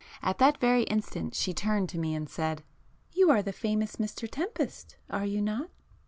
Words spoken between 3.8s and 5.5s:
Mr Tempest, are you